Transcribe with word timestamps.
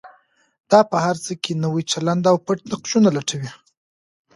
دا 0.71 0.79
په 0.91 0.97
هر 1.05 1.15
څه 1.25 1.33
کې 1.43 1.51
نوی 1.63 1.83
چلند 1.91 2.23
او 2.31 2.37
پټ 2.45 2.59
نقشونه 2.71 3.09
لټوي. 3.17 3.51